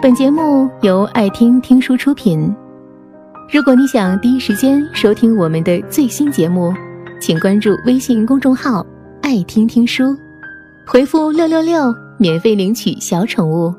[0.00, 2.54] 本节目由爱听听书出品。
[3.52, 6.72] 如果你想第一时间收听我们的最新节目，
[7.20, 8.86] 请关注微信公众号
[9.22, 10.16] “爱听听书”，
[10.86, 13.74] 回复“六六六”免费领取小宠物。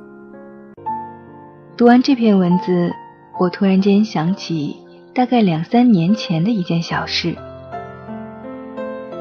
[1.77, 2.91] 读完这篇文字，
[3.39, 4.75] 我突然间想起
[5.15, 7.33] 大概两三年前的一件小事，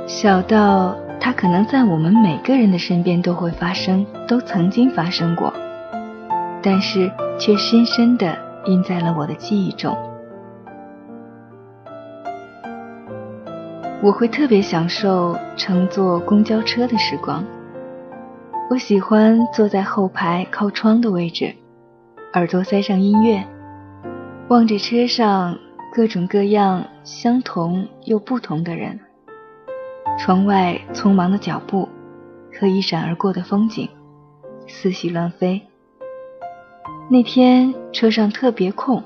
[0.09, 5.53] 小到它可能在我们每个人的身边都会发生，都曾经发生过。
[6.71, 8.37] 但是却深深地
[8.67, 9.97] 印在了我的记忆中。
[14.03, 17.43] 我会特别享受乘坐公交车的时光。
[18.69, 21.55] 我喜欢坐在后排靠窗的位置，
[22.35, 23.43] 耳朵塞上音乐，
[24.49, 25.57] 望着车上
[25.95, 29.01] 各种各样、相同又不同的人，
[30.19, 31.89] 窗外匆忙的脚步
[32.61, 33.89] 和一闪而过的风景，
[34.67, 35.63] 思绪乱飞。
[37.11, 39.03] 那天车上特别空，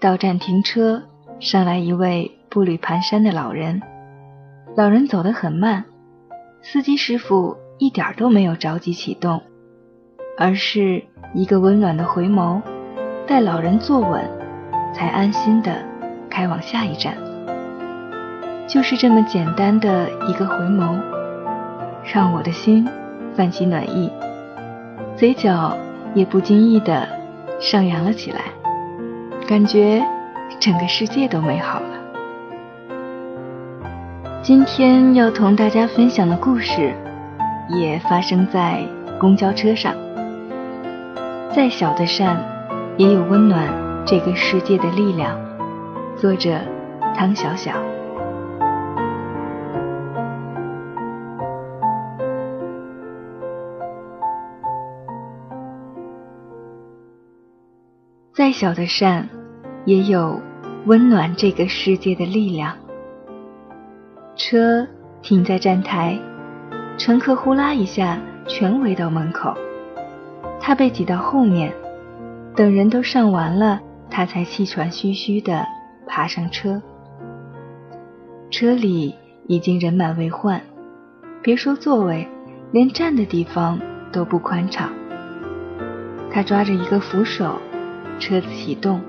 [0.00, 1.02] 到站停车，
[1.38, 3.80] 上来一位步履蹒跚的老人。
[4.76, 5.84] 老人走得很慢，
[6.62, 9.40] 司机师傅一点都没有着急启动，
[10.36, 12.60] 而是一个温暖的回眸，
[13.26, 14.28] 待老人坐稳，
[14.92, 15.76] 才安心的
[16.28, 17.16] 开往下一站。
[18.66, 20.98] 就是这么简单的一个回眸，
[22.12, 22.88] 让我的心
[23.36, 24.10] 泛起暖意，
[25.16, 25.76] 嘴角。
[26.14, 27.08] 也不经意的
[27.60, 28.40] 上扬了起来，
[29.48, 30.02] 感觉
[30.60, 31.86] 整个世界都美好了。
[34.42, 36.92] 今天要同大家分享的故事，
[37.68, 38.82] 也发生在
[39.18, 39.94] 公交车上。
[41.54, 42.36] 再小的善，
[42.96, 43.68] 也有温暖
[44.04, 45.38] 这个世界的力量。
[46.16, 46.58] 作者：
[47.14, 47.91] 汤小小。
[58.34, 59.28] 再小的善，
[59.84, 60.40] 也有
[60.86, 62.74] 温暖这个世界的力量。
[64.36, 64.88] 车
[65.20, 66.18] 停在站台，
[66.96, 69.54] 乘客呼啦一下全围到门口，
[70.58, 71.70] 他被挤到后面，
[72.56, 73.78] 等人都上完了，
[74.08, 75.66] 他才气喘吁吁地
[76.06, 76.80] 爬上车。
[78.50, 79.14] 车里
[79.46, 80.58] 已经人满为患，
[81.42, 82.26] 别说座位，
[82.70, 83.78] 连站的地方
[84.10, 84.90] 都不宽敞。
[86.30, 87.60] 他抓着一个扶手。
[88.22, 89.00] 车子启动，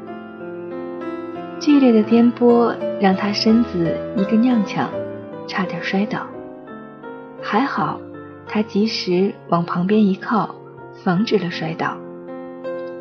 [1.59, 4.87] 剧烈的颠簸让他身子一个踉跄，
[5.47, 6.25] 差点摔倒。
[7.39, 8.01] 还好，
[8.47, 10.55] 他及时往旁边一靠，
[11.03, 11.95] 防止了摔倒，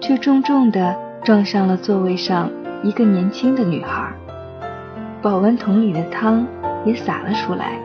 [0.02, 2.50] 却重重地撞上了座位上
[2.82, 4.12] 一个年轻的女孩。
[5.22, 6.46] 保温桶里的汤
[6.84, 7.80] 也洒了出来，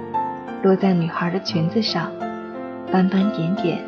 [0.64, 2.12] 落在女孩的裙子上，
[2.92, 3.80] 斑斑点点，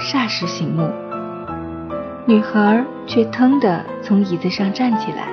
[0.00, 0.90] 煞是醒目。
[2.26, 5.28] 女孩却腾地从椅子上站起来，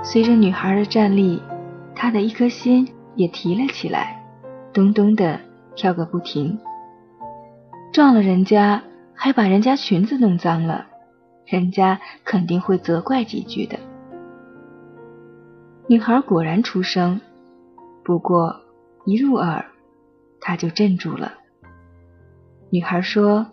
[0.00, 1.42] 随着女孩的站立，
[1.92, 4.24] 他的一颗心也提了起来，
[4.72, 5.40] 咚咚地
[5.74, 6.56] 跳个不停。
[7.92, 8.80] 撞了人家，
[9.12, 10.86] 还把人家裙子弄脏了，
[11.44, 13.76] 人家肯定会责怪几句的。
[15.88, 17.20] 女孩果然出声，
[18.04, 18.54] 不过
[19.04, 19.64] 一入耳，
[20.40, 21.32] 她就镇住了。
[22.70, 23.44] 女孩说：“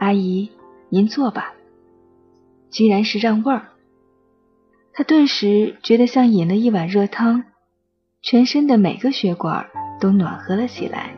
[0.00, 0.50] 阿姨。”
[0.96, 1.52] 您坐吧。
[2.70, 3.68] 居然是让位儿，
[4.94, 7.44] 他顿时觉得像饮了一碗热汤，
[8.22, 9.66] 全身的每个血管
[10.00, 11.10] 都暖和了起来。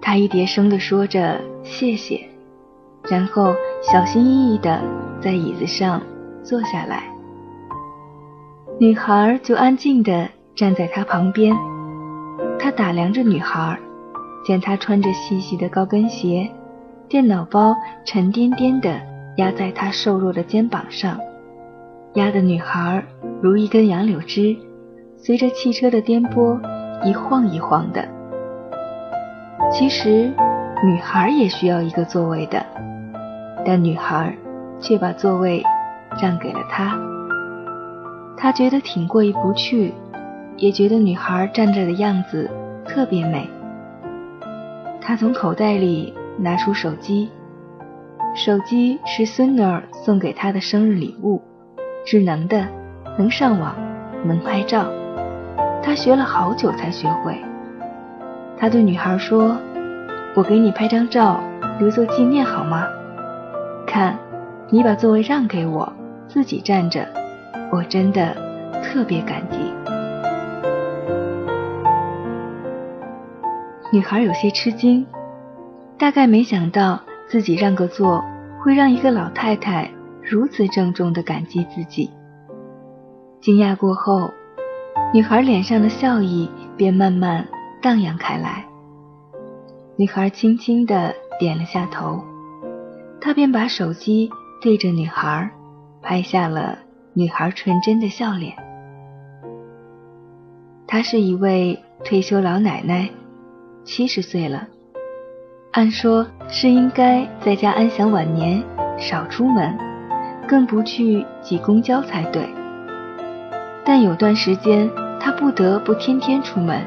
[0.00, 2.26] 他一叠声的说着谢谢，
[3.04, 4.82] 然后小心翼翼的
[5.20, 6.00] 在椅子上
[6.42, 7.14] 坐下来。
[8.78, 10.26] 女孩就安静的
[10.56, 11.54] 站在他旁边，
[12.58, 13.78] 他打量着女孩，
[14.46, 16.50] 见她穿着细细的高跟鞋。
[17.10, 18.88] 电脑包沉甸甸的
[19.34, 21.18] 压在他瘦弱的肩膀上，
[22.14, 23.02] 压的女孩
[23.42, 24.56] 如一根杨柳枝，
[25.16, 26.60] 随着汽车的颠簸
[27.04, 28.06] 一晃一晃的。
[29.72, 30.32] 其实，
[30.84, 32.64] 女孩也需要一个座位的，
[33.66, 34.32] 但女孩
[34.78, 35.64] 却把座位
[36.22, 36.96] 让给了他。
[38.36, 39.92] 他觉得挺过意不去，
[40.56, 42.48] 也觉得女孩站着的样子
[42.84, 43.50] 特别美。
[45.00, 46.14] 他从口袋里。
[46.42, 47.30] 拿出手机，
[48.34, 51.42] 手机是孙女儿送给他的生日礼物，
[52.06, 52.66] 智能的，
[53.18, 53.74] 能上网，
[54.24, 54.90] 能拍照。
[55.82, 57.36] 他学了好久才学会。
[58.56, 59.54] 他对女孩说
[60.34, 61.42] ：“我给你拍张照，
[61.78, 62.86] 留作纪念好吗？
[63.86, 64.18] 看，
[64.70, 65.92] 你把座位让给我，
[66.26, 67.06] 自己站着，
[67.70, 68.34] 我真的
[68.82, 69.58] 特别感激。”
[73.92, 75.06] 女孩有些吃惊。
[76.00, 76.98] 大概没想到
[77.28, 78.24] 自己让个座
[78.58, 79.90] 会让一个老太太
[80.22, 82.10] 如此郑重地感激自己。
[83.42, 84.30] 惊讶过后，
[85.12, 87.46] 女孩脸上的笑意便慢慢
[87.82, 88.64] 荡漾开来。
[89.96, 92.24] 女孩轻轻地点了下头，
[93.20, 94.30] 他便把手机
[94.62, 95.50] 对着女孩，
[96.00, 96.78] 拍下了
[97.12, 98.56] 女孩纯真的笑脸。
[100.86, 103.10] 她是一位退休老奶奶，
[103.84, 104.66] 七十岁了。
[105.72, 108.60] 按说是应该在家安享晚年，
[108.98, 109.78] 少出门，
[110.48, 112.42] 更不去挤公交才对。
[113.84, 114.90] 但有段时间，
[115.20, 116.82] 他不得不天天出门。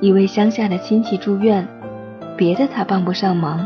[0.00, 1.64] 一位乡下的亲戚住院，
[2.36, 3.64] 别的他帮不上忙，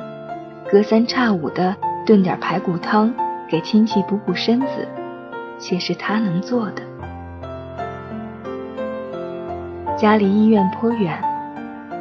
[0.71, 1.75] 隔三差五的
[2.05, 3.11] 炖点排骨汤
[3.49, 4.87] 给亲戚补补身子，
[5.59, 6.83] 却是他能做的。
[9.97, 11.32] 家离医院颇远。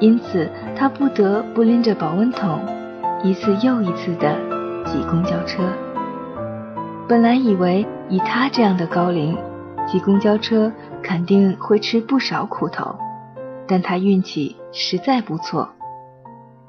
[0.01, 2.59] 因此，他不得不拎着保温桶，
[3.23, 4.35] 一次又一次地
[4.83, 5.63] 挤公交车。
[7.07, 9.37] 本来以为以他这样的高龄，
[9.85, 10.71] 挤公交车
[11.03, 12.95] 肯定会吃不少苦头，
[13.67, 15.69] 但他运气实在不错。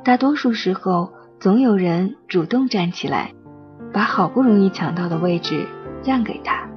[0.04, 3.32] 大多数时候，总有人主动站起来，
[3.94, 5.66] 把好不容易抢到的位置
[6.04, 6.68] 让给他。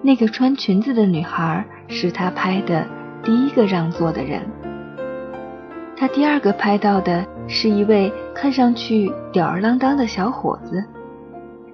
[0.00, 2.86] 那个穿裙子的女孩是他拍的
[3.22, 4.40] 第一个让座的人。
[5.98, 10.84] 他第二个拍到的是一位看上去吊儿郎当的小伙子。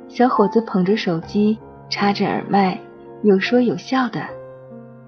[0.08, 1.58] 小伙子捧着手机，
[1.90, 2.78] 插着耳麦，
[3.22, 4.20] 有说有笑的，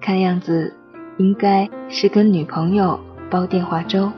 [0.01, 0.73] 看样子
[1.17, 4.11] 应该是跟女朋友煲电话粥。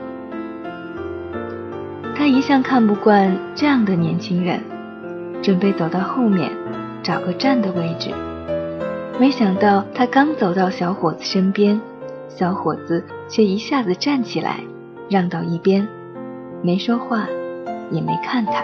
[2.16, 4.60] 他一向看不惯这样的年轻人，
[5.40, 6.50] 准备走到后面
[7.04, 8.10] 找个站的位置，
[9.20, 11.80] 没想到他刚走到小伙子身边，
[12.28, 14.56] 小伙子却一下子站起来。
[15.08, 15.88] 让到一边，
[16.62, 17.26] 没说话，
[17.90, 18.62] 也没看他，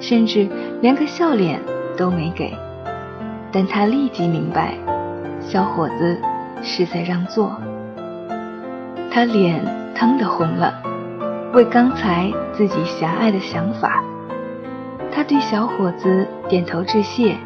[0.00, 0.48] 甚至
[0.80, 1.60] 连个笑脸
[1.96, 2.56] 都没给。
[3.52, 4.74] 但他立即明白，
[5.40, 6.18] 小伙子
[6.62, 7.54] 是在让座。
[9.10, 9.62] 他脸
[9.94, 10.82] 腾的红了，
[11.52, 14.02] 为刚才自己狭隘的想法。
[15.10, 17.36] 他对小伙子点头致谢，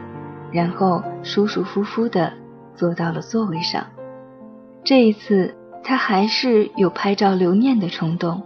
[0.50, 2.32] 然后舒舒服服地
[2.74, 3.84] 坐到了座位上。
[4.84, 5.52] 这一次。
[5.84, 8.42] 他还是有拍照留念的冲动，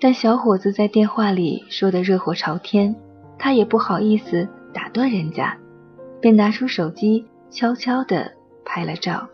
[0.00, 2.94] 但小伙子在电话里说的热火朝天，
[3.38, 5.56] 他也不好意思打断人家，
[6.20, 8.32] 便拿出手机悄悄地
[8.64, 9.28] 拍了照。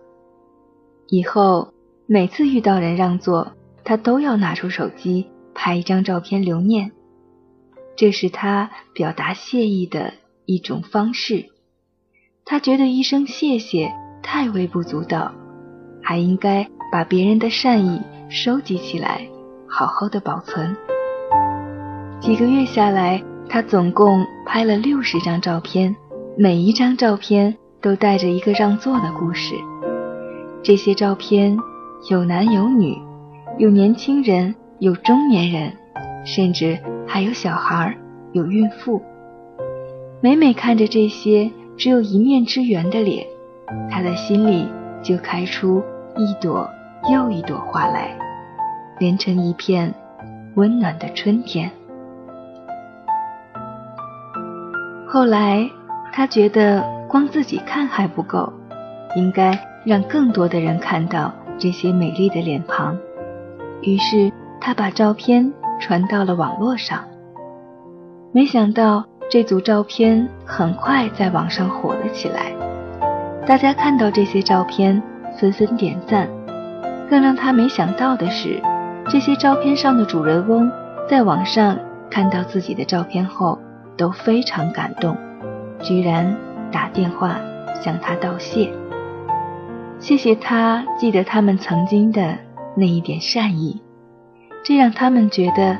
[1.08, 1.72] 以后
[2.06, 3.52] 每次遇到人让座，
[3.84, 6.92] 他都要拿出手机拍一张照片留念，
[7.96, 10.12] 这是他表达谢意的
[10.44, 11.46] 一种方式。
[12.44, 13.90] 他觉得一声谢谢
[14.22, 15.32] 太微不足道，
[16.02, 16.68] 还应该。
[16.90, 19.20] 把别人的善意收集起来，
[19.66, 20.76] 好好的保存。
[22.20, 25.94] 几个月下来，他总共拍了六十张照片，
[26.36, 29.54] 每一张照片都带着一个让座的故事。
[30.62, 31.56] 这些照片
[32.10, 32.96] 有男有女，
[33.58, 35.72] 有年轻人，有中年人，
[36.24, 37.96] 甚至还有小孩，
[38.32, 39.00] 有孕妇。
[40.20, 43.24] 每每看着这些只有一面之缘的脸，
[43.90, 44.66] 他的心里
[45.02, 45.82] 就开出
[46.16, 46.68] 一朵。
[47.08, 48.14] 又一朵花来，
[48.98, 49.92] 连成一片
[50.56, 51.70] 温暖的春天。
[55.06, 55.66] 后来，
[56.12, 58.52] 他觉得光自己看还不够，
[59.16, 62.94] 应该让更多的人看到这些美丽的脸庞。
[63.80, 65.50] 于是，他把照片
[65.80, 67.02] 传到了网络上。
[68.32, 72.52] 没想到，这组照片很快在网上火了起来。
[73.46, 75.02] 大家看到这些照片，
[75.40, 76.28] 纷纷点赞。
[77.10, 78.60] 更让他没想到的是，
[79.08, 80.70] 这些照片上的主人翁
[81.08, 81.78] 在网上
[82.10, 83.58] 看到自己的照片后
[83.96, 85.16] 都非常感动，
[85.80, 86.36] 居然
[86.70, 87.38] 打电话
[87.82, 88.70] 向他道谢，
[89.98, 92.36] 谢谢他记得他们曾经的
[92.76, 93.80] 那一点善意，
[94.62, 95.78] 这让他们觉得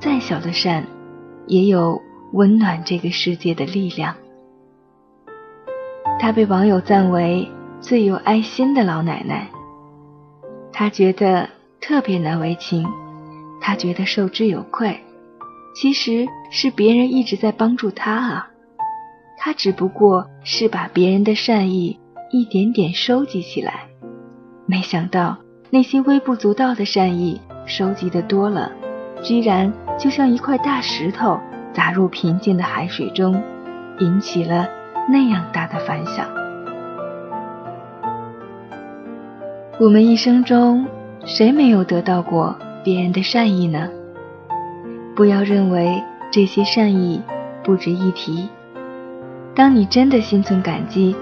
[0.00, 0.84] 再小的善
[1.46, 2.02] 也有
[2.32, 4.14] 温暖这个世界的力量。
[6.18, 7.48] 他被网友赞为
[7.80, 9.46] 最有爱心的老奶奶。
[10.76, 11.48] 他觉得
[11.80, 12.84] 特别难为情，
[13.60, 15.00] 他觉得受之有愧。
[15.76, 18.48] 其实是别人一直在帮助他啊，
[19.38, 21.98] 他只不过是把别人的善意
[22.32, 23.86] 一点点收集起来。
[24.66, 25.38] 没想到
[25.70, 28.72] 那些微不足道的善意收集的多了，
[29.22, 31.38] 居然就像一块大石头
[31.72, 33.40] 砸入平静的海水中，
[34.00, 34.68] 引起了
[35.08, 36.43] 那样大的反响。
[39.76, 40.86] 我们一生中，
[41.24, 42.54] 谁没有得到过
[42.84, 43.88] 别人的善意呢？
[45.16, 46.00] 不要认为
[46.30, 47.20] 这些善意
[47.64, 48.48] 不值一提。
[49.52, 51.16] 当你真的心存感激，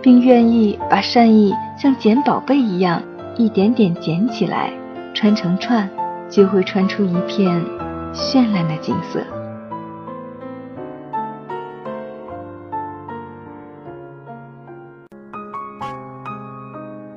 [0.00, 3.02] 并愿意把善意像捡宝贝一样
[3.36, 4.72] 一点点捡起来，
[5.12, 5.86] 穿成串，
[6.30, 7.62] 就会穿出一片
[8.14, 9.20] 绚烂的景色。